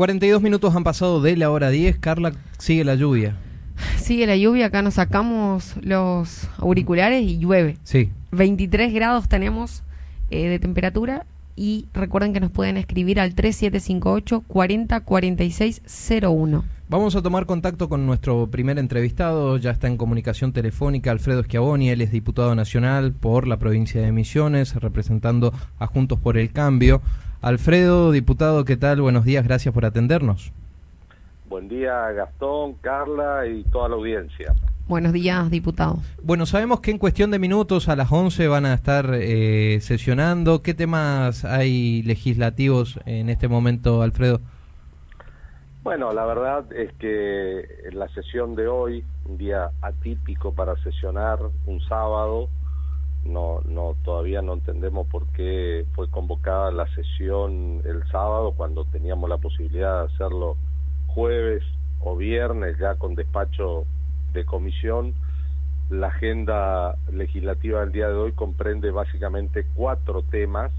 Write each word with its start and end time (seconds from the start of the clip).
42 0.00 0.40
minutos 0.40 0.74
han 0.74 0.82
pasado 0.82 1.20
de 1.20 1.36
la 1.36 1.50
hora 1.50 1.68
10. 1.68 1.98
Carla, 1.98 2.32
sigue 2.56 2.84
la 2.84 2.94
lluvia. 2.94 3.36
Sigue 3.98 4.26
la 4.26 4.34
lluvia, 4.34 4.64
acá 4.64 4.80
nos 4.80 4.94
sacamos 4.94 5.74
los 5.82 6.48
auriculares 6.56 7.22
y 7.22 7.36
llueve. 7.36 7.76
Sí. 7.82 8.08
23 8.30 8.94
grados 8.94 9.28
tenemos 9.28 9.82
eh, 10.30 10.48
de 10.48 10.58
temperatura 10.58 11.26
y 11.54 11.86
recuerden 11.92 12.32
que 12.32 12.40
nos 12.40 12.50
pueden 12.50 12.78
escribir 12.78 13.20
al 13.20 13.34
3758 13.34 14.40
40 14.46 15.04
Vamos 16.88 17.14
a 17.14 17.20
tomar 17.20 17.44
contacto 17.44 17.90
con 17.90 18.06
nuestro 18.06 18.46
primer 18.46 18.78
entrevistado, 18.78 19.58
ya 19.58 19.70
está 19.70 19.86
en 19.86 19.98
comunicación 19.98 20.54
telefónica 20.54 21.10
Alfredo 21.10 21.42
Schiavoni, 21.42 21.90
él 21.90 22.00
es 22.00 22.10
diputado 22.10 22.54
nacional 22.54 23.12
por 23.12 23.46
la 23.46 23.58
provincia 23.58 24.00
de 24.00 24.12
Misiones, 24.12 24.74
representando 24.76 25.52
a 25.78 25.86
Juntos 25.86 26.18
por 26.18 26.38
el 26.38 26.52
Cambio. 26.52 27.02
Alfredo, 27.42 28.12
diputado, 28.12 28.66
¿qué 28.66 28.76
tal? 28.76 29.00
Buenos 29.00 29.24
días, 29.24 29.44
gracias 29.44 29.72
por 29.72 29.86
atendernos. 29.86 30.52
Buen 31.48 31.68
día, 31.68 32.12
Gastón, 32.12 32.74
Carla 32.74 33.46
y 33.46 33.64
toda 33.64 33.88
la 33.88 33.94
audiencia. 33.96 34.54
Buenos 34.86 35.12
días, 35.12 35.50
diputado. 35.50 36.00
Bueno, 36.22 36.44
sabemos 36.44 36.80
que 36.80 36.90
en 36.90 36.98
cuestión 36.98 37.30
de 37.30 37.38
minutos 37.38 37.88
a 37.88 37.96
las 37.96 38.12
11 38.12 38.46
van 38.48 38.66
a 38.66 38.74
estar 38.74 39.10
eh, 39.14 39.78
sesionando. 39.80 40.62
¿Qué 40.62 40.74
temas 40.74 41.44
hay 41.46 42.02
legislativos 42.02 43.00
en 43.06 43.30
este 43.30 43.48
momento, 43.48 44.02
Alfredo? 44.02 44.40
Bueno, 45.82 46.12
la 46.12 46.26
verdad 46.26 46.70
es 46.74 46.92
que 46.98 47.64
la 47.92 48.08
sesión 48.10 48.54
de 48.54 48.68
hoy, 48.68 49.02
un 49.24 49.38
día 49.38 49.70
atípico 49.80 50.52
para 50.52 50.76
sesionar, 50.82 51.38
un 51.64 51.80
sábado, 51.88 52.50
no, 53.24 53.60
no, 53.64 53.96
todavía 54.04 54.42
no 54.42 54.54
entendemos 54.54 55.06
por 55.06 55.26
qué 55.28 55.86
fue 55.94 56.08
convocada 56.08 56.70
la 56.70 56.86
sesión 56.94 57.82
el 57.84 58.06
sábado 58.10 58.52
cuando 58.56 58.84
teníamos 58.84 59.28
la 59.28 59.38
posibilidad 59.38 60.00
de 60.00 60.12
hacerlo 60.12 60.56
jueves 61.08 61.62
o 62.00 62.16
viernes 62.16 62.78
ya 62.78 62.94
con 62.94 63.14
despacho 63.14 63.84
de 64.32 64.44
comisión. 64.44 65.14
La 65.90 66.08
agenda 66.08 66.96
legislativa 67.12 67.80
del 67.80 67.92
día 67.92 68.08
de 68.08 68.14
hoy 68.14 68.32
comprende 68.32 68.90
básicamente 68.90 69.66
cuatro 69.74 70.22
temas. 70.22 70.72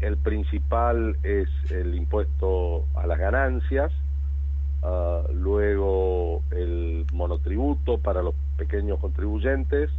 El 0.00 0.16
principal 0.16 1.16
es 1.22 1.48
el 1.70 1.94
impuesto 1.94 2.84
a 2.94 3.06
las 3.06 3.18
ganancias, 3.18 3.92
Ah, 4.88 5.22
luego 5.32 6.42
el 6.52 7.06
monotributo 7.12 7.98
para 7.98 8.22
los 8.22 8.34
pequeños 8.56 9.00
contribuyentes, 9.00 9.90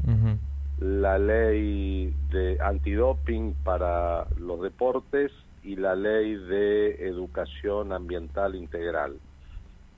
la 0.80 1.18
ley 1.18 2.14
de 2.32 2.58
antidoping 2.62 3.56
para 3.64 4.28
los 4.38 4.62
deportes 4.62 5.32
y 5.64 5.76
la 5.76 5.96
ley 5.96 6.36
de 6.36 7.08
educación 7.08 7.92
ambiental 7.92 8.56
integral. 8.56 9.18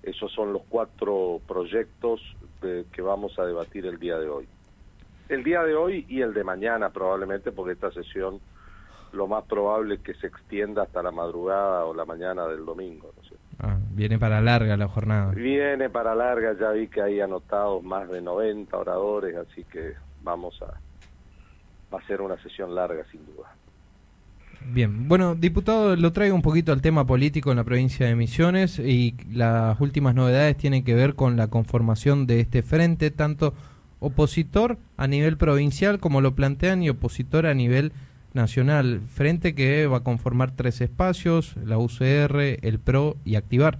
Esos 0.03 0.31
son 0.31 0.53
los 0.53 0.63
cuatro 0.69 1.41
proyectos 1.47 2.21
que 2.61 3.01
vamos 3.01 3.37
a 3.37 3.45
debatir 3.45 3.85
el 3.85 3.99
día 3.99 4.17
de 4.17 4.29
hoy. 4.29 4.47
El 5.27 5.43
día 5.43 5.63
de 5.63 5.75
hoy 5.75 6.05
y 6.07 6.21
el 6.21 6.33
de 6.33 6.43
mañana 6.43 6.89
probablemente, 6.89 7.51
porque 7.51 7.73
esta 7.73 7.91
sesión 7.91 8.39
lo 9.11 9.27
más 9.27 9.43
probable 9.45 9.95
es 9.95 10.01
que 10.01 10.13
se 10.15 10.27
extienda 10.27 10.83
hasta 10.83 11.03
la 11.03 11.11
madrugada 11.11 11.85
o 11.85 11.93
la 11.93 12.05
mañana 12.05 12.47
del 12.47 12.65
domingo. 12.65 13.11
¿no 13.15 13.38
Ah, 13.61 13.77
viene 13.91 14.17
para 14.17 14.39
larga 14.41 14.77
la 14.77 14.87
jornada. 14.87 15.31
Viene 15.31 15.89
para 15.89 16.15
larga, 16.15 16.55
ya 16.59 16.71
vi 16.71 16.87
que 16.87 17.01
hay 17.01 17.19
anotados 17.19 17.83
más 17.83 18.09
de 18.09 18.21
90 18.21 18.75
oradores, 18.77 19.35
así 19.35 19.65
que 19.65 19.93
vamos 20.23 20.61
a... 20.61 20.79
va 21.93 21.99
a 21.99 22.07
ser 22.07 22.21
una 22.21 22.41
sesión 22.41 22.73
larga 22.73 23.03
sin 23.11 23.25
duda. 23.25 23.53
Bien, 24.65 25.07
bueno, 25.07 25.35
diputado, 25.35 25.95
lo 25.95 26.11
traigo 26.11 26.35
un 26.35 26.41
poquito 26.41 26.71
al 26.71 26.81
tema 26.81 27.05
político 27.05 27.51
en 27.51 27.57
la 27.57 27.63
provincia 27.63 28.05
de 28.05 28.15
Misiones 28.15 28.77
y 28.79 29.15
las 29.31 29.79
últimas 29.79 30.15
novedades 30.15 30.57
tienen 30.57 30.83
que 30.83 30.95
ver 30.95 31.15
con 31.15 31.37
la 31.37 31.47
conformación 31.47 32.27
de 32.27 32.41
este 32.41 32.61
frente, 32.61 33.09
tanto 33.09 33.53
opositor 33.99 34.77
a 34.97 35.07
nivel 35.07 35.37
provincial 35.37 35.99
como 35.99 36.21
lo 36.21 36.35
plantean 36.35 36.83
y 36.83 36.89
opositor 36.89 37.45
a 37.45 37.53
nivel 37.53 37.91
nacional, 38.33 39.01
frente 39.01 39.55
que 39.55 39.87
va 39.87 39.97
a 39.97 40.03
conformar 40.03 40.55
tres 40.55 40.81
espacios, 40.81 41.55
la 41.57 41.77
UCR, 41.77 42.59
el 42.61 42.79
PRO 42.79 43.15
y 43.25 43.35
Activar. 43.35 43.79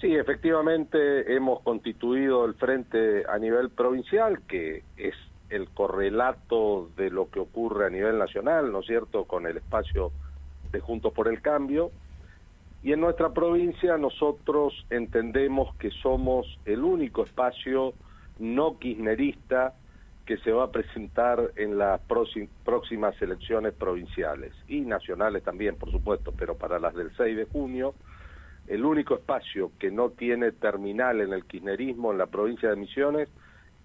Sí, 0.00 0.14
efectivamente 0.14 1.34
hemos 1.34 1.60
constituido 1.62 2.44
el 2.44 2.54
frente 2.54 3.24
a 3.28 3.38
nivel 3.38 3.70
provincial, 3.70 4.40
que 4.46 4.84
es 4.96 5.14
el 5.50 5.68
correlato 5.70 6.88
de 6.96 7.10
lo 7.10 7.30
que 7.30 7.40
ocurre 7.40 7.86
a 7.86 7.90
nivel 7.90 8.18
nacional, 8.18 8.70
¿no 8.70 8.80
es 8.80 8.86
cierto?, 8.86 9.24
con 9.24 9.46
el 9.46 9.56
espacio 9.56 10.12
de 10.70 10.80
Juntos 10.80 11.12
por 11.12 11.26
el 11.28 11.40
Cambio. 11.40 11.90
Y 12.82 12.92
en 12.92 13.00
nuestra 13.00 13.32
provincia 13.32 13.96
nosotros 13.96 14.86
entendemos 14.90 15.74
que 15.76 15.90
somos 15.90 16.58
el 16.64 16.84
único 16.84 17.24
espacio 17.24 17.94
no 18.38 18.78
kirchnerista 18.78 19.74
que 20.28 20.36
se 20.36 20.52
va 20.52 20.64
a 20.64 20.70
presentar 20.70 21.52
en 21.56 21.78
las 21.78 22.02
próximas 22.02 23.22
elecciones 23.22 23.72
provinciales 23.72 24.52
y 24.68 24.82
nacionales 24.82 25.42
también, 25.42 25.76
por 25.76 25.90
supuesto, 25.90 26.34
pero 26.36 26.54
para 26.54 26.78
las 26.78 26.94
del 26.94 27.10
6 27.16 27.34
de 27.34 27.46
junio, 27.46 27.94
el 28.66 28.84
único 28.84 29.14
espacio 29.14 29.72
que 29.78 29.90
no 29.90 30.10
tiene 30.10 30.52
terminal 30.52 31.22
en 31.22 31.32
el 31.32 31.46
kirchnerismo 31.46 32.12
en 32.12 32.18
la 32.18 32.26
provincia 32.26 32.68
de 32.68 32.76
Misiones 32.76 33.30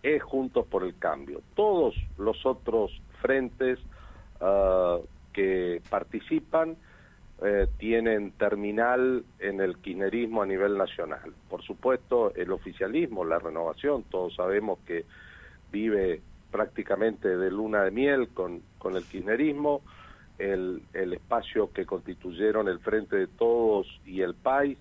es 0.03 0.21
Juntos 0.21 0.67
por 0.67 0.83
el 0.83 0.97
Cambio. 0.99 1.41
Todos 1.55 1.95
los 2.17 2.45
otros 2.45 2.91
frentes 3.21 3.79
ah, 4.41 4.97
que 5.31 5.81
participan 5.89 6.75
eh, 7.41 7.67
tienen 7.77 8.33
terminal 8.33 9.23
en 9.39 9.61
el 9.61 9.77
kirchnerismo 9.77 10.41
a 10.41 10.45
nivel 10.45 10.77
nacional. 10.77 11.33
Por 11.49 11.63
supuesto, 11.63 12.35
el 12.35 12.51
oficialismo, 12.51 13.23
la 13.23 13.39
renovación, 13.39 14.03
todos 14.03 14.35
sabemos 14.35 14.79
que 14.85 15.05
vive 15.71 16.21
prácticamente 16.53 17.35
de 17.35 17.49
luna 17.49 17.83
de 17.83 17.89
miel 17.89 18.29
con, 18.29 18.61
con 18.77 18.95
el 18.95 19.03
kirchnerismo, 19.03 19.81
el, 20.37 20.83
el 20.93 21.13
espacio 21.13 21.73
que 21.73 21.83
constituyeron 21.83 22.67
el 22.67 22.77
Frente 22.77 23.15
de 23.15 23.25
Todos 23.27 23.87
y 24.05 24.21
el 24.21 24.35
PAI 24.35 24.77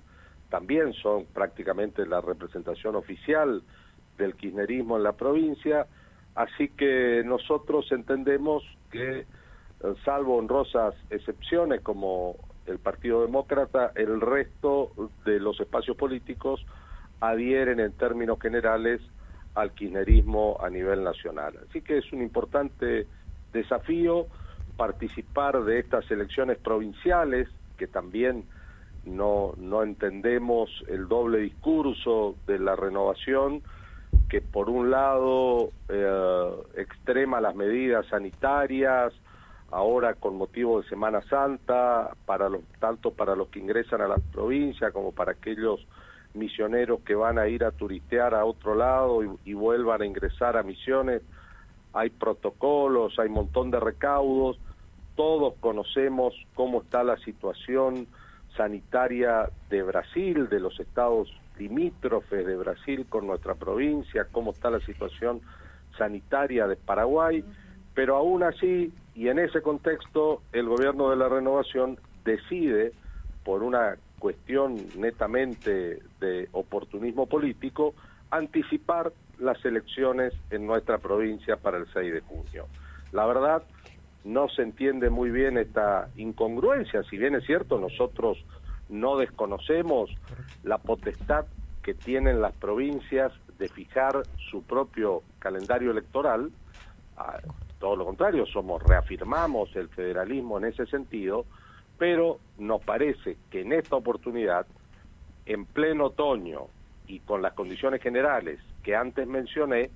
también 0.50 0.92
son 0.92 1.24
prácticamente 1.24 2.04
la 2.04 2.20
representación 2.20 2.94
oficial 2.94 3.62
del 4.18 4.34
kirchnerismo 4.34 4.98
en 4.98 5.02
la 5.02 5.12
provincia, 5.12 5.86
así 6.34 6.68
que 6.68 7.22
nosotros 7.24 7.90
entendemos 7.90 8.62
que, 8.90 9.20
eh, 9.20 9.24
salvo 10.04 10.36
honrosas 10.36 10.94
excepciones 11.08 11.80
como 11.80 12.36
el 12.66 12.78
Partido 12.78 13.22
Demócrata, 13.22 13.92
el 13.94 14.20
resto 14.20 14.92
de 15.24 15.40
los 15.40 15.58
espacios 15.58 15.96
políticos 15.96 16.64
adhieren 17.20 17.80
en 17.80 17.92
términos 17.92 18.38
generales 18.38 19.00
al 19.54 19.72
kirchnerismo 19.72 20.56
a 20.60 20.70
nivel 20.70 21.04
nacional. 21.04 21.54
Así 21.68 21.82
que 21.82 21.98
es 21.98 22.12
un 22.12 22.22
importante 22.22 23.06
desafío 23.52 24.26
participar 24.76 25.62
de 25.64 25.78
estas 25.78 26.10
elecciones 26.10 26.58
provinciales, 26.58 27.48
que 27.76 27.86
también 27.86 28.44
no, 29.04 29.52
no 29.56 29.82
entendemos 29.82 30.70
el 30.88 31.08
doble 31.08 31.38
discurso 31.38 32.36
de 32.46 32.58
la 32.58 32.76
renovación, 32.76 33.62
que 34.28 34.40
por 34.40 34.70
un 34.70 34.90
lado 34.90 35.70
eh, 35.88 36.50
extrema 36.76 37.40
las 37.40 37.54
medidas 37.54 38.06
sanitarias, 38.06 39.12
ahora 39.70 40.14
con 40.14 40.36
motivo 40.36 40.80
de 40.80 40.88
Semana 40.88 41.22
Santa, 41.22 42.10
para 42.24 42.48
los, 42.48 42.62
tanto 42.78 43.12
para 43.12 43.34
los 43.34 43.48
que 43.48 43.58
ingresan 43.58 44.00
a 44.00 44.08
la 44.08 44.18
provincia 44.32 44.90
como 44.90 45.12
para 45.12 45.32
aquellos 45.32 45.86
misioneros 46.34 47.00
que 47.00 47.14
van 47.14 47.38
a 47.38 47.48
ir 47.48 47.64
a 47.64 47.70
turistear 47.70 48.34
a 48.34 48.44
otro 48.44 48.74
lado 48.74 49.22
y, 49.44 49.54
vuelvan 49.54 50.02
a 50.02 50.06
ingresar 50.06 50.56
a 50.56 50.62
misiones. 50.62 51.22
Hay 51.92 52.10
protocolos, 52.10 53.18
hay 53.18 53.28
un 53.28 53.34
montón 53.34 53.70
de 53.70 53.80
recaudos, 53.80 54.58
todos 55.14 55.54
conocemos 55.60 56.34
cómo 56.54 56.82
está 56.82 57.04
la 57.04 57.18
situación 57.18 58.06
sanitaria 58.56 59.50
de 59.68 59.82
Brasil, 59.82 60.48
de 60.48 60.60
los 60.60 60.78
estados 60.80 61.32
limítrofes 61.58 62.46
de 62.46 62.56
Brasil 62.56 63.06
con 63.08 63.26
nuestra 63.26 63.54
provincia, 63.54 64.26
cómo 64.32 64.52
está 64.52 64.70
la 64.70 64.80
situación 64.80 65.40
sanitaria 65.98 66.66
de 66.66 66.76
Paraguay, 66.76 67.44
pero 67.94 68.16
aún 68.16 68.42
así, 68.42 68.92
y 69.14 69.28
en 69.28 69.38
ese 69.38 69.60
contexto, 69.60 70.42
el 70.52 70.66
gobierno 70.66 71.10
de 71.10 71.16
la 71.16 71.28
renovación 71.28 71.98
decide, 72.24 72.92
por 73.44 73.62
una 73.62 73.96
cuestión 74.22 74.76
netamente 74.94 75.98
de 76.20 76.48
oportunismo 76.52 77.26
político, 77.26 77.92
anticipar 78.30 79.12
las 79.40 79.64
elecciones 79.64 80.32
en 80.48 80.64
nuestra 80.64 80.98
provincia 80.98 81.56
para 81.56 81.78
el 81.78 81.92
6 81.92 82.12
de 82.12 82.20
junio. 82.20 82.68
La 83.10 83.26
verdad, 83.26 83.64
no 84.22 84.48
se 84.48 84.62
entiende 84.62 85.10
muy 85.10 85.30
bien 85.32 85.58
esta 85.58 86.08
incongruencia, 86.14 87.02
si 87.10 87.18
bien 87.18 87.34
es 87.34 87.44
cierto, 87.46 87.80
nosotros 87.80 88.38
no 88.88 89.16
desconocemos 89.16 90.08
la 90.62 90.78
potestad 90.78 91.46
que 91.82 91.94
tienen 91.94 92.40
las 92.40 92.52
provincias 92.52 93.32
de 93.58 93.68
fijar 93.70 94.24
su 94.52 94.62
propio 94.62 95.24
calendario 95.40 95.90
electoral, 95.90 96.52
todo 97.80 97.96
lo 97.96 98.04
contrario, 98.04 98.46
somos 98.46 98.80
reafirmamos 98.84 99.74
el 99.74 99.88
federalismo 99.88 100.58
en 100.58 100.66
ese 100.66 100.86
sentido, 100.86 101.44
pero 102.02 102.40
nos 102.58 102.82
parece 102.82 103.36
que 103.48 103.60
en 103.60 103.72
esta 103.72 103.94
oportunidad, 103.94 104.66
en 105.46 105.66
pleno 105.66 106.06
otoño 106.06 106.62
y 107.06 107.20
con 107.20 107.42
las 107.42 107.52
condiciones 107.52 108.02
generales 108.02 108.58
que 108.82 108.96
antes 108.96 109.24
mencioné, 109.28 109.88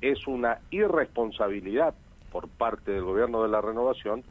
es 0.00 0.26
una 0.26 0.60
irresponsabilidad 0.70 1.94
por 2.32 2.48
parte 2.48 2.92
del 2.92 3.04
gobierno 3.04 3.42
de 3.42 3.50
la 3.50 3.60
renovación 3.60 4.24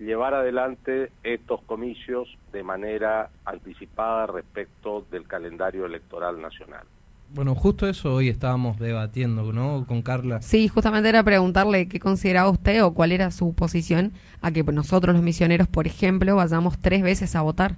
llevar 0.00 0.34
adelante 0.34 1.12
estos 1.22 1.62
comicios 1.62 2.36
de 2.50 2.64
manera 2.64 3.30
anticipada 3.44 4.26
respecto 4.26 5.06
del 5.08 5.28
calendario 5.28 5.86
electoral 5.86 6.40
nacional. 6.40 6.84
Bueno, 7.30 7.54
justo 7.54 7.88
eso 7.88 8.14
hoy 8.14 8.28
estábamos 8.28 8.78
debatiendo, 8.78 9.52
¿no? 9.52 9.84
Con 9.86 10.02
Carla. 10.02 10.40
Sí, 10.42 10.68
justamente 10.68 11.08
era 11.08 11.22
preguntarle 11.22 11.88
qué 11.88 11.98
consideraba 11.98 12.48
usted 12.48 12.82
o 12.82 12.94
cuál 12.94 13.12
era 13.12 13.30
su 13.30 13.54
posición 13.54 14.12
a 14.40 14.52
que 14.52 14.62
nosotros 14.62 15.14
los 15.14 15.22
misioneros, 15.22 15.68
por 15.68 15.86
ejemplo, 15.86 16.36
vayamos 16.36 16.78
tres 16.78 17.02
veces 17.02 17.34
a 17.36 17.42
votar. 17.42 17.76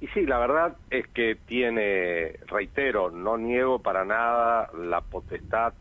Y 0.00 0.06
sí, 0.08 0.24
la 0.24 0.38
verdad 0.38 0.76
es 0.90 1.06
que 1.08 1.36
tiene, 1.46 2.38
reitero, 2.46 3.10
no 3.10 3.36
niego 3.36 3.80
para 3.80 4.04
nada 4.04 4.70
la 4.78 5.02
potestad 5.02 5.74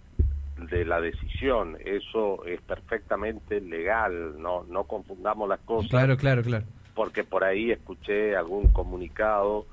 de 0.58 0.84
la 0.86 1.00
decisión. 1.00 1.78
Eso 1.86 2.46
es 2.46 2.60
perfectamente 2.62 3.62
legal, 3.62 4.42
no, 4.42 4.66
no 4.70 4.84
confundamos 4.84 5.48
las 5.48 5.60
cosas. 5.62 5.90
Claro, 5.90 6.18
claro, 6.18 6.42
claro. 6.42 6.66
Porque 6.96 7.24
por 7.24 7.46
ahí 7.46 7.72
escuché 7.72 8.36
algún 8.36 8.68
comunicado 8.74 9.66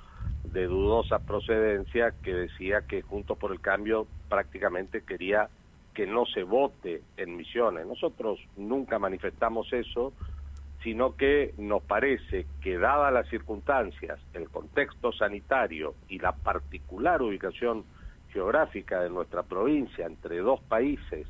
de 0.56 0.68
dudosa 0.68 1.18
procedencia 1.18 2.14
que 2.22 2.32
decía 2.32 2.80
que 2.88 3.02
Juntos 3.02 3.36
por 3.36 3.52
el 3.52 3.60
Cambio 3.60 4.06
prácticamente 4.30 5.02
quería 5.02 5.50
que 5.92 6.06
no 6.06 6.24
se 6.24 6.44
vote 6.44 7.02
en 7.18 7.36
misiones. 7.36 7.86
Nosotros 7.86 8.40
nunca 8.56 8.98
manifestamos 8.98 9.70
eso, 9.74 10.14
sino 10.82 11.14
que 11.14 11.52
nos 11.58 11.82
parece 11.82 12.46
que 12.62 12.78
dadas 12.78 13.12
las 13.12 13.28
circunstancias, 13.28 14.18
el 14.32 14.48
contexto 14.48 15.12
sanitario 15.12 15.94
y 16.08 16.20
la 16.20 16.32
particular 16.32 17.20
ubicación 17.20 17.84
geográfica 18.32 19.02
de 19.02 19.10
nuestra 19.10 19.42
provincia 19.42 20.06
entre 20.06 20.38
dos 20.38 20.62
países 20.62 21.26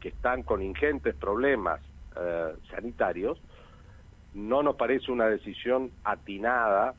que 0.00 0.08
están 0.08 0.42
con 0.42 0.60
ingentes 0.60 1.14
problemas 1.14 1.80
eh, 2.16 2.52
sanitarios, 2.70 3.40
no 4.34 4.64
nos 4.64 4.74
parece 4.74 5.12
una 5.12 5.26
decisión 5.26 5.92
atinada 6.02 6.94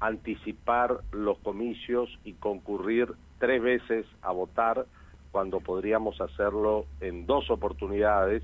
anticipar 0.00 1.00
los 1.12 1.38
comicios 1.38 2.08
y 2.24 2.34
concurrir 2.34 3.12
tres 3.38 3.62
veces 3.62 4.06
a 4.22 4.32
votar 4.32 4.86
cuando 5.32 5.60
podríamos 5.60 6.20
hacerlo 6.20 6.86
en 7.00 7.26
dos 7.26 7.50
oportunidades 7.50 8.42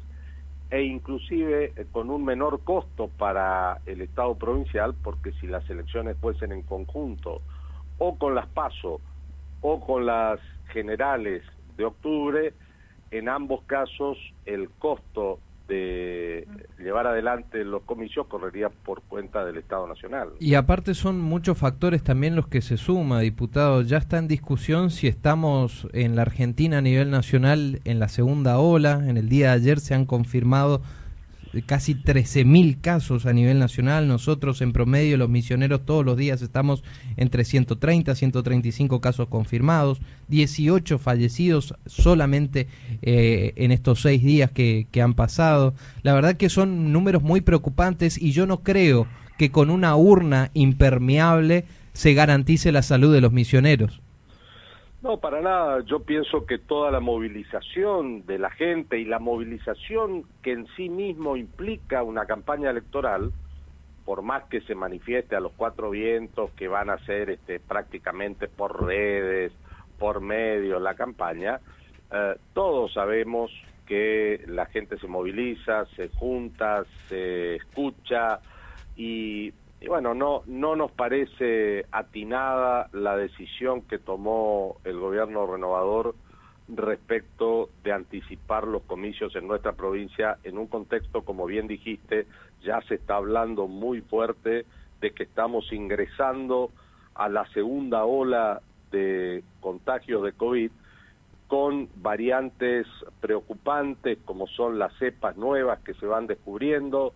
e 0.70 0.82
inclusive 0.82 1.72
eh, 1.76 1.86
con 1.92 2.10
un 2.10 2.24
menor 2.24 2.64
costo 2.64 3.08
para 3.18 3.80
el 3.84 4.00
Estado 4.00 4.34
provincial, 4.36 4.94
porque 5.02 5.32
si 5.32 5.46
las 5.46 5.68
elecciones 5.68 6.16
fuesen 6.18 6.50
en 6.52 6.62
conjunto 6.62 7.42
o 7.98 8.16
con 8.16 8.34
las 8.34 8.46
PASO 8.48 9.00
o 9.60 9.80
con 9.80 10.06
las 10.06 10.40
generales 10.68 11.42
de 11.76 11.84
octubre, 11.84 12.54
en 13.10 13.28
ambos 13.28 13.62
casos 13.64 14.16
el 14.46 14.70
costo 14.70 15.38
llevar 16.78 17.06
adelante 17.06 17.64
los 17.64 17.82
comicios 17.82 18.26
correría 18.26 18.68
por 18.68 19.02
cuenta 19.02 19.44
del 19.44 19.56
Estado 19.56 19.86
Nacional. 19.86 20.30
Y 20.40 20.54
aparte 20.54 20.94
son 20.94 21.20
muchos 21.20 21.58
factores 21.58 22.02
también 22.02 22.36
los 22.36 22.48
que 22.48 22.60
se 22.60 22.76
suma, 22.76 23.20
diputado. 23.20 23.82
Ya 23.82 23.98
está 23.98 24.18
en 24.18 24.28
discusión 24.28 24.90
si 24.90 25.08
estamos 25.08 25.88
en 25.92 26.16
la 26.16 26.22
Argentina 26.22 26.78
a 26.78 26.82
nivel 26.82 27.10
nacional 27.10 27.80
en 27.84 27.98
la 27.98 28.08
segunda 28.08 28.58
ola. 28.58 29.02
En 29.06 29.16
el 29.16 29.28
día 29.28 29.48
de 29.48 29.54
ayer 29.54 29.80
se 29.80 29.94
han 29.94 30.06
confirmado 30.06 30.82
casi 31.60 31.94
13.000 31.94 32.80
casos 32.80 33.26
a 33.26 33.32
nivel 33.32 33.58
nacional. 33.58 34.08
Nosotros 34.08 34.62
en 34.62 34.72
promedio, 34.72 35.18
los 35.18 35.28
misioneros, 35.28 35.84
todos 35.84 36.04
los 36.04 36.16
días 36.16 36.40
estamos 36.40 36.82
entre 37.16 37.44
130 37.44 38.14
135 38.14 39.00
casos 39.00 39.28
confirmados, 39.28 40.00
18 40.28 40.98
fallecidos 40.98 41.74
solamente 41.86 42.68
eh, 43.02 43.52
en 43.56 43.72
estos 43.72 44.00
seis 44.00 44.22
días 44.22 44.50
que, 44.50 44.86
que 44.90 45.02
han 45.02 45.14
pasado. 45.14 45.74
La 46.02 46.14
verdad 46.14 46.36
que 46.36 46.48
son 46.48 46.92
números 46.92 47.22
muy 47.22 47.42
preocupantes 47.42 48.20
y 48.20 48.32
yo 48.32 48.46
no 48.46 48.62
creo 48.62 49.06
que 49.36 49.50
con 49.50 49.70
una 49.70 49.96
urna 49.96 50.50
impermeable 50.54 51.64
se 51.92 52.14
garantice 52.14 52.72
la 52.72 52.82
salud 52.82 53.12
de 53.12 53.20
los 53.20 53.32
misioneros. 53.32 54.00
No, 55.02 55.18
para 55.18 55.40
nada. 55.40 55.80
Yo 55.84 56.00
pienso 56.04 56.46
que 56.46 56.58
toda 56.58 56.92
la 56.92 57.00
movilización 57.00 58.24
de 58.24 58.38
la 58.38 58.50
gente 58.50 58.98
y 58.98 59.04
la 59.04 59.18
movilización 59.18 60.24
que 60.42 60.52
en 60.52 60.66
sí 60.76 60.88
mismo 60.88 61.36
implica 61.36 62.04
una 62.04 62.24
campaña 62.24 62.70
electoral, 62.70 63.32
por 64.04 64.22
más 64.22 64.44
que 64.44 64.60
se 64.60 64.76
manifieste 64.76 65.34
a 65.34 65.40
los 65.40 65.52
cuatro 65.52 65.90
vientos 65.90 66.52
que 66.52 66.68
van 66.68 66.88
a 66.88 66.98
ser 67.04 67.30
este, 67.30 67.58
prácticamente 67.58 68.46
por 68.46 68.84
redes, 68.84 69.52
por 69.98 70.20
medios 70.20 70.80
la 70.80 70.94
campaña, 70.94 71.60
eh, 72.12 72.36
todos 72.52 72.92
sabemos 72.92 73.50
que 73.86 74.44
la 74.46 74.66
gente 74.66 74.98
se 74.98 75.08
moviliza, 75.08 75.84
se 75.96 76.08
junta, 76.10 76.84
se 77.08 77.56
escucha 77.56 78.40
y 78.96 79.52
y 79.82 79.88
bueno, 79.88 80.14
no, 80.14 80.42
no 80.46 80.76
nos 80.76 80.92
parece 80.92 81.86
atinada 81.90 82.88
la 82.92 83.16
decisión 83.16 83.82
que 83.82 83.98
tomó 83.98 84.76
el 84.84 84.98
gobierno 84.98 85.44
renovador 85.44 86.14
respecto 86.68 87.68
de 87.82 87.92
anticipar 87.92 88.66
los 88.66 88.82
comicios 88.82 89.34
en 89.34 89.48
nuestra 89.48 89.72
provincia 89.72 90.38
en 90.44 90.56
un 90.56 90.68
contexto, 90.68 91.22
como 91.22 91.46
bien 91.46 91.66
dijiste, 91.66 92.26
ya 92.62 92.80
se 92.82 92.94
está 92.94 93.16
hablando 93.16 93.66
muy 93.66 94.00
fuerte 94.02 94.66
de 95.00 95.10
que 95.10 95.24
estamos 95.24 95.72
ingresando 95.72 96.70
a 97.14 97.28
la 97.28 97.44
segunda 97.48 98.04
ola 98.04 98.62
de 98.92 99.42
contagios 99.60 100.22
de 100.22 100.32
COVID 100.32 100.70
con 101.48 101.88
variantes 101.96 102.86
preocupantes 103.20 104.18
como 104.24 104.46
son 104.46 104.78
las 104.78 104.96
cepas 104.98 105.36
nuevas 105.36 105.80
que 105.80 105.94
se 105.94 106.06
van 106.06 106.28
descubriendo, 106.28 107.14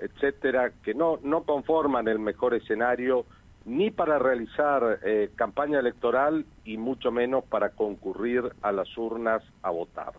etcétera, 0.00 0.72
que 0.82 0.94
no, 0.94 1.18
no 1.22 1.42
conforman 1.42 2.08
el 2.08 2.18
mejor 2.18 2.54
escenario 2.54 3.26
ni 3.64 3.90
para 3.90 4.18
realizar 4.18 5.00
eh, 5.04 5.30
campaña 5.36 5.78
electoral 5.78 6.46
y 6.64 6.76
mucho 6.76 7.10
menos 7.10 7.44
para 7.44 7.70
concurrir 7.70 8.42
a 8.62 8.72
las 8.72 8.96
urnas 8.96 9.42
a 9.62 9.70
votar. 9.70 10.12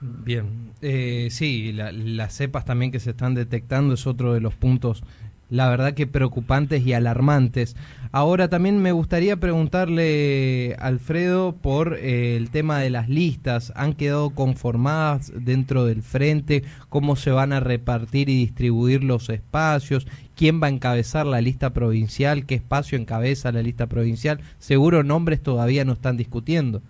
Bien, 0.00 0.72
eh, 0.80 1.28
sí, 1.30 1.72
las 1.72 2.34
cepas 2.34 2.64
también 2.64 2.92
que 2.92 3.00
se 3.00 3.10
están 3.10 3.34
detectando 3.34 3.94
es 3.94 4.06
otro 4.06 4.32
de 4.32 4.40
los 4.40 4.54
puntos 4.54 5.02
la 5.50 5.68
verdad 5.68 5.94
que 5.94 6.06
preocupantes 6.06 6.86
y 6.86 6.92
alarmantes. 6.92 7.76
Ahora 8.10 8.48
también 8.48 8.80
me 8.80 8.92
gustaría 8.92 9.36
preguntarle, 9.36 10.76
Alfredo, 10.78 11.52
por 11.56 11.98
eh, 11.98 12.36
el 12.36 12.50
tema 12.50 12.78
de 12.78 12.90
las 12.90 13.08
listas. 13.08 13.72
¿Han 13.76 13.94
quedado 13.94 14.30
conformadas 14.30 15.32
dentro 15.34 15.84
del 15.84 16.02
frente? 16.02 16.64
¿Cómo 16.88 17.16
se 17.16 17.30
van 17.30 17.52
a 17.52 17.60
repartir 17.60 18.28
y 18.28 18.36
distribuir 18.36 19.04
los 19.04 19.28
espacios? 19.28 20.06
¿Quién 20.36 20.62
va 20.62 20.68
a 20.68 20.70
encabezar 20.70 21.26
la 21.26 21.40
lista 21.40 21.70
provincial? 21.70 22.46
¿Qué 22.46 22.54
espacio 22.54 22.98
encabeza 22.98 23.52
la 23.52 23.62
lista 23.62 23.86
provincial? 23.86 24.40
Seguro 24.58 25.02
nombres 25.02 25.42
todavía 25.42 25.84
no 25.84 25.92
están 25.92 26.16
discutiendo. 26.16 26.82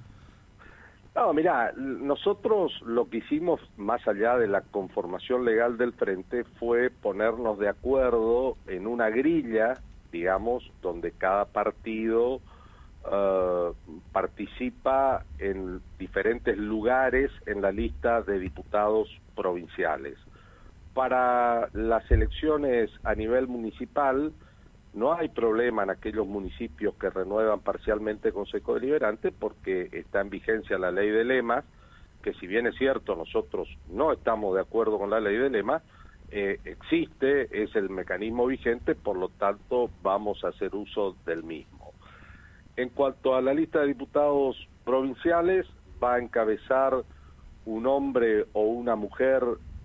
No, 1.19 1.33
mira, 1.33 1.73
nosotros 1.77 2.81
lo 2.87 3.11
que 3.11 3.17
hicimos 3.17 3.61
más 3.77 4.07
allá 4.07 4.39
de 4.39 4.47
la 4.47 4.61
conformación 4.61 5.45
legal 5.45 5.77
del 5.77 5.93
frente 5.93 6.45
fue 6.61 6.91
ponernos 6.91 7.59
de 7.59 7.69
acuerdo 7.69 8.57
en 8.69 8.87
una 8.87 9.11
grilla, 9.11 9.75
digamos, 10.13 10.71
donde 10.81 11.11
cada 11.11 11.47
partido 11.47 12.35
uh, 12.37 13.75
participa 14.13 15.25
en 15.41 15.81
diferentes 15.99 16.57
lugares 16.57 17.33
en 17.47 17.63
la 17.63 17.73
lista 17.73 18.23
de 18.23 18.39
diputados 18.39 19.09
provinciales. 19.35 20.17
Para 20.95 21.69
las 21.73 22.09
elecciones 22.13 22.91
a 23.03 23.17
nivel 23.17 23.49
municipal, 23.49 24.33
no 24.95 25.13
hay 25.13 25.29
problema 25.29 25.83
en 25.83 25.91
aquellos 25.91 26.27
municipios 26.27 26.95
que 26.95 27.11
renuevan 27.11 27.61
parcialmente 27.61 28.33
Consejo 28.33 28.75
Deliberante 28.75 29.33
porque 29.33 29.89
está 29.93 30.21
en 30.21 30.31
vigencia 30.31 30.79
la 30.79 30.91
ley 30.91 31.11
de 31.11 31.25
lemas, 31.25 31.65
que 32.23 32.35
si 32.35 32.47
bien 32.47 32.67
es 32.67 32.77
cierto 32.77 33.15
nosotros 33.15 33.69
no 33.89 34.13
estamos 34.13 34.55
de 34.55 34.61
acuerdo 34.61 34.99
con 34.99 35.11
la 35.11 35.21
ley 35.21 35.37
de 35.37 35.51
lemas, 35.51 35.83
eh, 36.31 36.59
existe, 36.65 37.63
es 37.63 37.75
el 37.75 37.89
mecanismo 37.89 38.47
vigente, 38.47 38.95
por 38.95 39.17
lo 39.17 39.29
tanto 39.31 39.91
vamos 40.03 40.45
a 40.45 40.49
hacer 40.49 40.75
uso 40.75 41.17
del 41.25 41.43
mismo. 41.43 41.93
En 42.77 42.91
cuanto 42.91 43.35
a 43.35 43.41
la 43.41 43.55
lista 43.55 43.81
de 43.81 43.89
diputados 43.89 44.57
provinciales, 44.85 45.67
va 46.03 46.15
a 46.15 46.19
encabezar 46.19 47.03
un 47.65 47.87
hombre 47.87 48.47
o 48.53 48.63
una 48.63 48.95
mujer 48.95 49.43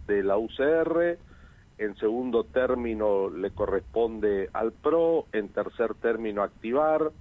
de 0.08 0.24
la 0.24 0.38
UCR, 0.38 1.18
en 1.84 1.96
segundo 1.98 2.44
término 2.44 3.30
le 3.30 3.52
corresponde 3.52 4.50
al 4.54 4.72
PRO, 4.72 5.28
en 5.34 5.50
tercer 5.50 5.94
término 5.96 6.42
activar, 6.42 7.12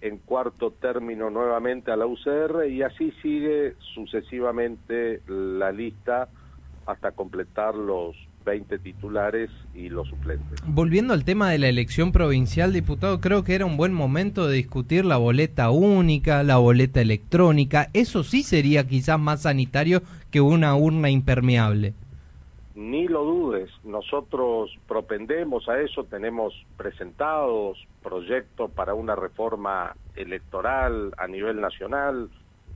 en 0.00 0.18
cuarto 0.18 0.70
término 0.70 1.30
nuevamente 1.30 1.90
a 1.90 1.96
la 1.96 2.06
UCR 2.06 2.68
y 2.68 2.82
así 2.82 3.12
sigue 3.22 3.74
sucesivamente 3.94 5.22
la 5.26 5.72
lista 5.72 6.28
hasta 6.86 7.12
completar 7.12 7.74
los 7.74 8.14
20 8.44 8.78
titulares 8.80 9.50
y 9.74 9.88
los 9.88 10.06
suplentes. 10.08 10.60
Volviendo 10.66 11.14
al 11.14 11.24
tema 11.24 11.50
de 11.50 11.58
la 11.58 11.68
elección 11.68 12.12
provincial, 12.12 12.74
diputado, 12.74 13.22
creo 13.22 13.42
que 13.42 13.54
era 13.54 13.64
un 13.64 13.78
buen 13.78 13.94
momento 13.94 14.46
de 14.46 14.56
discutir 14.56 15.06
la 15.06 15.16
boleta 15.16 15.70
única, 15.70 16.42
la 16.42 16.58
boleta 16.58 17.00
electrónica. 17.00 17.88
Eso 17.94 18.22
sí 18.22 18.42
sería 18.42 18.86
quizás 18.86 19.18
más 19.18 19.42
sanitario 19.42 20.02
que 20.30 20.42
una 20.42 20.76
urna 20.76 21.08
impermeable. 21.08 21.94
Ni 22.74 23.06
lo 23.06 23.22
dudes, 23.24 23.70
nosotros 23.84 24.76
propendemos 24.88 25.68
a 25.68 25.80
eso, 25.80 26.04
tenemos 26.04 26.52
presentados 26.76 27.78
proyectos 28.02 28.72
para 28.72 28.94
una 28.94 29.14
reforma 29.14 29.94
electoral 30.16 31.14
a 31.16 31.28
nivel 31.28 31.60
nacional, 31.60 32.30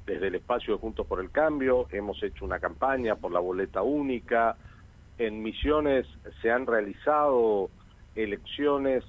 desde 0.07 0.29
el 0.29 0.37
espacio 0.37 0.75
de 0.75 0.81
Juntos 0.81 1.05
por 1.05 1.21
el 1.21 1.31
Cambio, 1.31 1.89
hemos 1.91 2.23
hecho 2.23 2.45
una 2.45 2.61
campaña 2.61 3.17
por 3.17 3.33
la 3.33 3.41
boleta 3.41 3.83
única, 3.83 4.57
en 5.19 5.43
Misiones 5.43 6.07
se 6.41 6.51
han 6.51 6.65
realizado 6.65 7.69
elecciones 8.15 9.05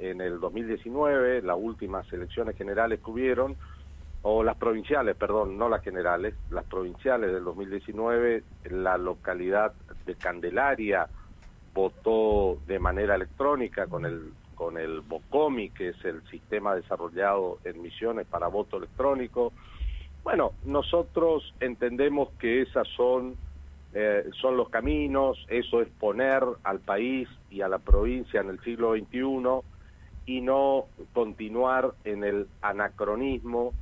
en 0.00 0.20
el 0.20 0.40
2019, 0.40 1.42
las 1.42 1.56
últimas 1.58 2.12
elecciones 2.12 2.56
generales 2.56 3.00
que 3.04 3.10
hubieron, 3.10 3.56
o 4.26 4.42
las 4.42 4.56
provinciales, 4.56 5.16
perdón, 5.16 5.58
no 5.58 5.68
las 5.68 5.82
generales, 5.82 6.34
las 6.50 6.64
provinciales 6.64 7.30
del 7.30 7.44
2019, 7.44 8.42
la 8.70 8.96
localidad 8.96 9.74
de 10.06 10.14
Candelaria 10.14 11.06
votó 11.74 12.58
de 12.66 12.78
manera 12.78 13.16
electrónica 13.16 13.86
con 13.86 14.06
el 14.06 14.32
con 14.54 14.78
el 14.78 15.00
BOCOMI, 15.00 15.70
que 15.70 15.88
es 15.88 16.04
el 16.04 16.22
sistema 16.28 16.74
desarrollado 16.74 17.58
en 17.64 17.82
Misiones 17.82 18.26
para 18.26 18.46
voto 18.46 18.76
electrónico. 18.78 19.52
Bueno, 20.22 20.52
nosotros 20.64 21.52
entendemos 21.60 22.30
que 22.38 22.62
esas 22.62 22.88
son 22.96 23.36
eh, 23.92 24.30
son 24.40 24.56
los 24.56 24.70
caminos, 24.70 25.44
eso 25.48 25.82
es 25.82 25.88
poner 26.00 26.42
al 26.62 26.80
país 26.80 27.28
y 27.50 27.60
a 27.60 27.68
la 27.68 27.78
provincia 27.78 28.40
en 28.40 28.48
el 28.48 28.60
siglo 28.60 28.94
XXI 28.94 29.60
y 30.24 30.40
no 30.40 30.86
continuar 31.12 31.92
en 32.04 32.24
el 32.24 32.48
anacronismo 32.62 33.74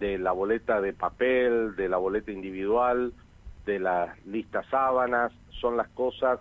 de 0.00 0.18
la 0.18 0.32
boleta 0.32 0.80
de 0.80 0.92
papel, 0.92 1.76
de 1.76 1.88
la 1.88 1.98
boleta 1.98 2.32
individual, 2.32 3.12
de 3.66 3.78
las 3.78 4.26
listas 4.26 4.66
sábanas, 4.70 5.32
son 5.60 5.76
las 5.76 5.88
cosas 5.90 6.40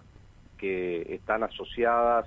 que 0.58 1.14
están 1.14 1.44
asociadas 1.44 2.26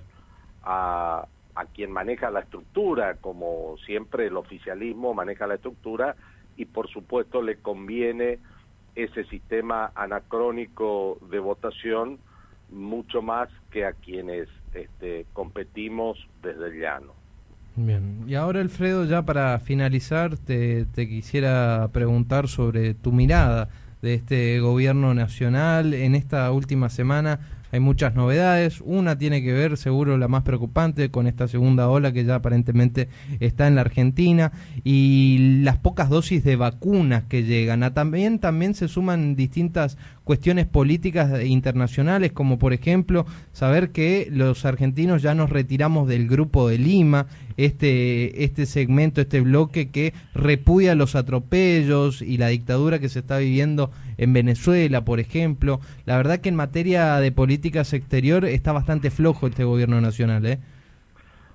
a, 0.63 1.27
a 1.55 1.65
quien 1.67 1.91
maneja 1.91 2.31
la 2.31 2.41
estructura, 2.41 3.17
como 3.17 3.77
siempre 3.85 4.27
el 4.27 4.37
oficialismo 4.37 5.15
maneja 5.15 5.47
la 5.47 5.55
estructura 5.55 6.15
y 6.57 6.67
por 6.67 6.89
supuesto 6.89 7.43
le 7.43 7.57
conviene 7.57 8.39
ese 8.95 9.25
sistema 9.25 9.91
anacrónico 9.95 11.19
de 11.31 11.39
votación 11.39 12.19
mucho 12.71 13.23
más 13.23 13.49
que 13.71 13.85
a 13.85 13.93
quienes 13.93 14.49
este, 14.75 15.27
competimos 15.33 16.19
desde 16.43 16.67
el 16.67 16.81
llano. 16.81 17.22
Bien, 17.75 18.25
y 18.27 18.35
ahora 18.35 18.61
Alfredo, 18.61 19.07
ya 19.07 19.23
para 19.23 19.59
finalizar, 19.59 20.37
te, 20.37 20.85
te 20.85 21.09
quisiera 21.09 21.89
preguntar 21.93 22.49
sobre 22.49 22.93
tu 22.93 23.13
mirada 23.13 23.71
de 24.03 24.15
este 24.15 24.61
gobierno 24.61 25.15
nacional 25.15 25.95
en 25.95 26.15
esta 26.15 26.51
última 26.53 26.91
semana 26.91 27.41
hay 27.73 27.81
muchas 27.81 28.15
novedades. 28.15 28.83
Una 28.85 29.17
tiene 29.17 29.43
que 29.43 29.53
ver, 29.53 29.79
seguro 29.79 30.19
la 30.19 30.29
más 30.29 30.43
preocupante, 30.43 31.11
con 31.11 31.27
esta 31.27 31.49
segunda 31.49 31.89
ola 31.89 32.13
que 32.13 32.25
ya 32.25 32.37
aparentemente 32.37 33.09
está 33.41 33.67
en 33.67 33.77
la 33.77 33.81
Argentina 33.81 34.53
y 34.85 35.61
las 35.63 35.79
pocas 35.79 36.11
dosis 36.11 36.45
de 36.45 36.57
vacunas 36.57 37.25
que 37.25 37.45
llegan. 37.45 37.81
También, 37.95 38.39
también 38.39 38.75
se 38.75 38.89
suman 38.89 39.37
distintas 39.37 39.97
cuestiones 40.25 40.67
políticas 40.67 41.45
internacionales, 41.45 42.33
como 42.33 42.59
por 42.59 42.73
ejemplo 42.73 43.27
saber 43.53 43.91
que 43.91 44.29
los 44.31 44.65
argentinos 44.65 45.23
ya 45.23 45.35
nos 45.35 45.51
retiramos 45.51 46.09
del 46.09 46.29
grupo 46.29 46.69
de 46.69 46.79
Lima, 46.79 47.27
este, 47.57 48.45
este 48.45 48.67
segmento, 48.67 49.21
este 49.21 49.41
bloque 49.41 49.91
que 49.91 50.15
repudia 50.35 50.95
los 50.95 51.15
atropellos 51.15 52.23
y 52.23 52.39
la 52.39 52.49
dictadura 52.49 52.99
que 52.99 53.09
se 53.09 53.21
está 53.21 53.39
viviendo 53.39 53.91
en 54.17 54.33
Venezuela, 54.33 55.05
por 55.05 55.21
ejemplo. 55.21 55.81
La 56.07 56.17
verdad 56.17 56.39
que 56.39 56.49
en 56.49 56.57
materia 56.57 57.17
de 57.17 57.33
políticas 57.33 57.93
exterior 57.93 58.45
está 58.45 58.73
bastante 58.73 59.11
flojo 59.11 59.47
este 59.47 59.65
gobierno 59.65 60.01
nacional, 60.01 60.47
¿eh? 60.47 60.59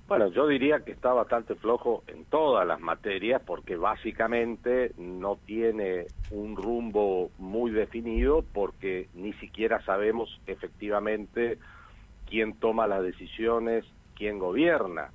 Bueno, 0.08 0.28
yo 0.30 0.48
diría 0.48 0.86
que 0.86 0.94
está 0.94 1.12
bastante 1.12 1.56
flojo 1.56 2.04
en 2.08 2.24
todas 2.26 2.66
las 2.66 2.80
materias 2.80 3.42
porque 3.46 3.76
básicamente 3.76 4.94
no 4.98 5.38
tiene 5.46 6.06
un 6.32 6.56
rumbo 6.56 7.30
muy 7.38 7.72
definido 7.72 8.46
porque 8.54 9.10
ni 9.14 9.34
siquiera 9.34 9.84
sabemos 9.84 10.40
efectivamente 10.48 11.58
quién 12.26 12.58
toma 12.58 12.88
las 12.88 13.04
decisiones, 13.04 13.84
quién 14.16 14.40
gobierna. 14.40 15.12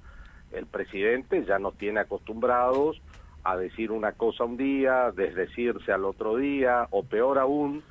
El 0.50 0.66
presidente 0.66 1.42
ya 1.46 1.58
nos 1.58 1.78
tiene 1.78 2.00
acostumbrados 2.00 3.00
a 3.44 3.56
decir 3.56 3.92
una 3.92 4.12
cosa 4.12 4.44
un 4.44 4.58
día, 4.58 5.10
desdecirse 5.10 5.90
al 5.90 6.04
otro 6.04 6.36
día 6.36 6.86
o 6.90 7.02
peor 7.02 7.38
aún, 7.38 7.82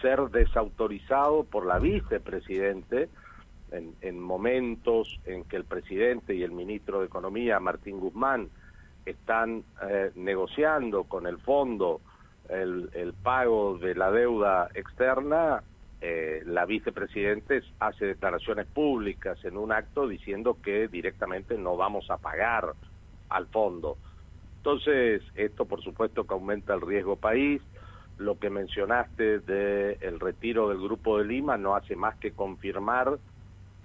ser 0.00 0.20
desautorizado 0.30 1.44
por 1.44 1.66
la 1.66 1.78
vicepresidente 1.78 3.10
en, 3.72 4.20
momentos 4.20 5.20
en 5.24 5.44
que 5.44 5.56
el 5.56 5.64
presidente 5.64 6.34
y 6.34 6.42
el 6.42 6.52
ministro 6.52 7.00
de 7.00 7.06
Economía, 7.06 7.60
Martín 7.60 7.98
Guzmán, 8.00 8.48
están 9.04 9.64
eh, 9.88 10.10
negociando 10.14 11.04
con 11.04 11.26
el 11.26 11.38
fondo 11.38 12.00
el, 12.48 13.14
pago 13.22 13.78
de 13.78 13.94
la 13.94 14.10
deuda 14.10 14.68
externa, 14.74 15.62
eh, 16.00 16.42
la 16.44 16.64
vicepresidente 16.64 17.62
hace 17.80 18.06
declaraciones 18.06 18.66
públicas 18.66 19.42
en 19.44 19.56
un 19.56 19.72
acto 19.72 20.06
diciendo 20.06 20.58
que 20.62 20.88
directamente 20.88 21.56
no 21.58 21.76
vamos 21.76 22.10
a 22.10 22.18
pagar 22.18 22.72
al 23.28 23.46
fondo. 23.46 23.96
Entonces, 24.58 25.22
esto 25.34 25.64
por 25.64 25.82
supuesto 25.82 26.24
que 26.24 26.34
aumenta 26.34 26.74
el 26.74 26.80
riesgo 26.80 27.16
país. 27.16 27.62
Lo 28.18 28.38
que 28.38 28.48
mencionaste 28.48 29.40
del 29.40 29.98
el 30.00 30.20
retiro 30.20 30.68
del 30.68 30.80
Grupo 30.80 31.18
de 31.18 31.24
Lima 31.24 31.56
no 31.56 31.76
hace 31.76 31.96
más 31.96 32.16
que 32.16 32.32
confirmar 32.32 33.18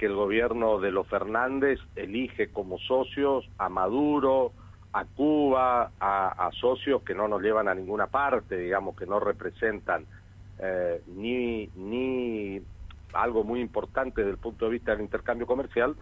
que 0.02 0.08
el 0.08 0.16
gobierno 0.16 0.80
de 0.80 0.92
los 0.92 1.06
Fernández 1.06 1.80
elige 1.96 2.48
como 2.48 2.80
socios 2.80 3.48
a 3.60 3.70
Maduro, 3.70 4.52
a 4.94 5.06
Cuba, 5.06 5.92
a, 6.00 6.50
socios 6.60 7.04
que 7.04 7.14
no 7.14 7.28
nos 7.28 7.44
llevan 7.44 7.68
a 7.68 7.76
ninguna 7.76 8.08
parte, 8.08 8.58
digamos, 8.58 8.96
que 8.96 9.06
no 9.06 9.20
representan 9.20 10.08
eh, 10.58 11.04
ni, 11.06 11.68
ni 11.76 12.60
algo 13.14 13.44
muy 13.44 13.60
importante 13.62 14.22
desde 14.22 14.32
el 14.32 14.40
punto 14.40 14.66
de 14.66 14.72
vista 14.72 14.90
del 14.94 15.02
intercambio 15.02 15.46
comercial, 15.46 15.96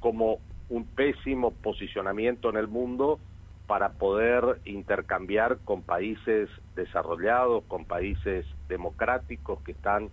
como 0.00 0.40
un 0.68 0.84
pésimo 0.84 1.52
posicionamiento 1.52 2.50
en 2.50 2.56
el 2.56 2.66
mundo 2.66 3.20
para 3.68 3.90
poder 3.90 4.58
intercambiar 4.64 5.58
con 5.64 5.82
países 5.82 6.50
desarrollados, 6.74 7.62
con 7.68 7.84
países 7.84 8.46
democráticos 8.66 9.62
que 9.62 9.70
están 9.70 10.10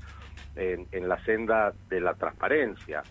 en, 0.55 0.87
en 0.91 1.09
la 1.09 1.17
senda 1.25 1.73
de 1.89 2.01
la 2.01 2.13
transparencia. 2.13 3.01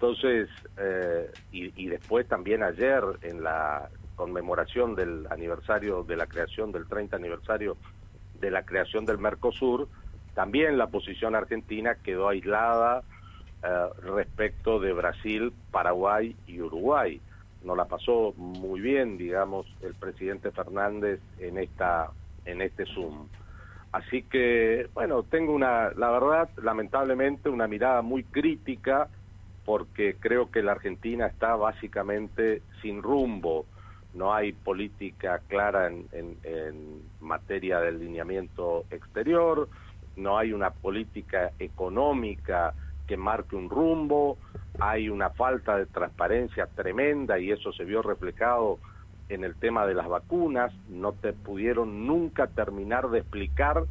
Entonces, 0.00 0.48
eh, 0.78 1.30
y, 1.52 1.86
después 1.88 2.26
también 2.26 2.62
ayer 2.62 3.02
en 3.20 3.44
la 3.44 3.90
conmemoración 4.16 4.94
del 4.94 5.26
aniversario 5.28 6.04
de 6.04 6.16
la 6.16 6.26
creación, 6.26 6.72
del 6.72 6.86
30 6.86 7.16
aniversario 7.16 7.76
de 8.40 8.50
la 8.50 8.62
creación 8.62 9.04
del 9.04 9.18
Mercosur, 9.18 9.88
también 10.32 10.78
la 10.78 10.86
posición 10.86 11.34
argentina 11.34 11.96
quedó 11.96 12.30
aislada 12.30 13.02
eh, 13.62 13.88
respecto 14.02 14.80
de 14.80 14.94
Brasil, 14.94 15.52
Paraguay 15.70 16.34
y 16.46 16.62
Uruguay. 16.62 17.20
No 17.62 17.76
la 17.76 17.84
pasó 17.84 18.32
muy 18.38 18.80
bien, 18.80 19.18
digamos, 19.18 19.66
el 19.82 19.92
presidente 19.92 20.50
Fernández 20.50 21.20
en 21.38 21.58
esta 21.58 22.08
en 22.46 22.62
este 22.62 22.86
Zoom. 22.86 23.28
Así 23.92 24.22
que, 24.22 24.88
bueno, 24.94 25.24
tengo 25.24 25.52
una, 25.52 25.90
la 25.90 26.10
verdad, 26.10 26.48
lamentablemente, 26.62 27.50
una 27.50 27.66
mirada 27.66 28.00
muy 28.00 28.24
crítica 28.24 29.10
porque 29.70 30.16
creo 30.18 30.50
que 30.50 30.64
la 30.64 30.72
Argentina 30.72 31.28
está 31.28 31.54
básicamente 31.54 32.60
sin 32.82 33.04
rumbo. 33.04 33.66
No 34.14 34.34
hay 34.34 34.52
política 34.52 35.42
clara 35.46 35.86
en, 35.86 37.02
materia 37.20 37.78
de 37.78 37.86
alineamiento 37.86 38.84
exterior, 38.90 39.68
no 40.16 40.38
hay 40.38 40.52
una 40.52 40.70
política 40.70 41.52
económica 41.60 42.74
que 43.06 43.16
marque 43.16 43.54
un 43.54 43.70
rumbo, 43.70 44.38
hay 44.80 45.08
una 45.08 45.30
falta 45.30 45.76
de 45.76 45.86
transparencia 45.86 46.66
tremenda 46.66 47.38
y 47.38 47.52
eso 47.52 47.72
se 47.72 47.84
vio 47.84 48.02
reflejado 48.02 48.80
en 49.28 49.44
el 49.44 49.54
tema 49.54 49.86
de 49.86 49.94
las 49.94 50.08
vacunas, 50.08 50.72
no 50.88 51.12
te 51.12 51.32
pudieron 51.32 52.08
nunca 52.08 52.48
terminar 52.48 53.08
de 53.10 53.20
explicar 53.20 53.84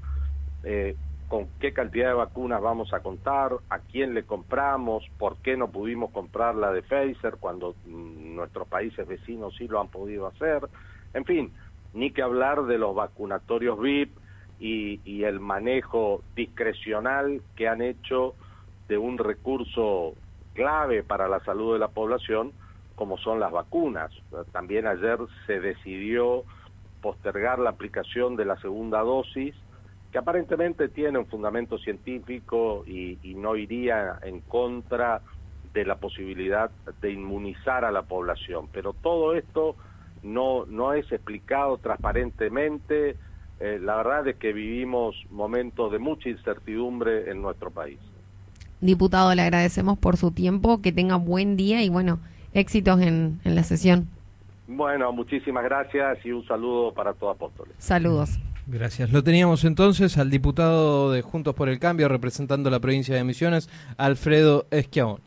eh, 0.65 0.97
con 1.29 1.47
qué 1.59 1.71
cantidad 1.71 2.07
de 2.07 2.15
vacunas 2.15 2.59
vamos 2.59 2.91
a 2.91 3.01
contar, 3.01 3.53
a 3.69 3.79
quién 3.79 4.15
le 4.15 4.23
compramos, 4.23 5.07
por 5.19 5.37
qué 5.37 5.55
no 5.55 5.69
pudimos 5.69 6.11
comprar 6.11 6.55
la 6.55 6.71
de 6.71 6.81
Pfizer 6.81 7.37
cuando 7.39 7.75
mm, 7.85 8.35
nuestros 8.35 8.67
países 8.67 9.07
vecinos 9.07 9.55
sí 9.55 9.67
lo 9.67 9.79
han 9.79 9.89
podido 9.89 10.25
hacer. 10.25 10.67
En 11.13 11.25
fin, 11.25 11.53
ni 11.93 12.11
que 12.11 12.23
hablar 12.23 12.63
de 12.63 12.79
los 12.79 12.95
vacunatorios 12.95 13.79
VIP 13.79 14.17
y, 14.59 14.99
y 15.05 15.23
el 15.23 15.39
manejo 15.39 16.23
discrecional 16.35 17.43
que 17.55 17.67
han 17.67 17.83
hecho 17.83 18.33
de 18.87 18.97
un 18.97 19.19
recurso 19.19 20.15
clave 20.55 21.03
para 21.03 21.27
la 21.27 21.39
salud 21.41 21.73
de 21.73 21.79
la 21.79 21.89
población 21.89 22.53
como 22.95 23.17
son 23.19 23.39
las 23.39 23.51
vacunas. 23.51 24.11
También 24.51 24.87
ayer 24.87 25.19
se 25.45 25.59
decidió 25.61 26.43
postergar 27.01 27.59
la 27.59 27.69
aplicación 27.69 28.35
de 28.35 28.45
la 28.45 28.57
segunda 28.57 28.99
dosis, 29.01 29.55
que 30.11 30.17
aparentemente 30.17 30.89
tiene 30.89 31.19
un 31.19 31.27
fundamento 31.27 31.77
científico 31.77 32.83
y, 32.87 33.17
no 33.35 33.55
iría 33.55 34.19
en 34.23 34.41
contra 34.41 35.21
de 35.73 35.85
la 35.85 35.95
posibilidad 35.95 36.71
de 37.01 37.11
inmunizar 37.11 37.85
a 37.85 37.91
la 37.91 38.01
población. 38.01 38.67
Pero 38.73 38.93
todo 38.93 39.35
esto 39.35 39.75
no, 40.23 40.65
no 40.65 40.93
es 40.93 41.09
explicado 41.11 41.77
transparentemente. 41.77 43.15
Eh, 43.59 43.79
la 43.81 43.97
verdad 43.97 44.27
es 44.27 44.35
que 44.37 44.51
vivimos 44.51 45.15
momentos 45.29 45.91
de 45.91 45.99
mucha 45.99 46.29
incertidumbre 46.29 47.29
en 47.29 47.41
nuestro 47.41 47.69
país. 47.69 47.99
Diputado, 48.81 49.33
le 49.35 49.43
agradecemos 49.43 49.97
por 49.99 50.17
su 50.17 50.31
tiempo, 50.31 50.81
que 50.81 50.91
tenga 50.91 51.17
buen 51.17 51.55
día 51.55 51.83
y 51.83 51.89
bueno, 51.89 52.19
éxitos 52.53 52.99
en, 53.01 53.39
en 53.43 53.55
la 53.55 53.63
sesión. 53.63 54.07
Bueno, 54.67 55.11
muchísimas 55.11 55.63
gracias 55.63 56.25
y 56.25 56.31
un 56.31 56.45
saludo 56.45 56.93
para 56.93 57.13
todos 57.13 57.35
Apóstoles. 57.35 57.73
Saludos. 57.77 58.39
Gracias. 58.71 59.11
Lo 59.11 59.23
teníamos 59.23 59.63
entonces 59.63 60.17
al 60.17 60.29
diputado 60.29 61.11
de 61.11 61.23
Juntos 61.23 61.55
por 61.55 61.69
el 61.69 61.79
Cambio 61.79 62.07
representando 62.07 62.69
la 62.69 62.79
provincia 62.79 63.15
de 63.15 63.23
Misiones, 63.23 63.67
Alfredo 63.97 64.67
Esquiabón. 64.69 65.21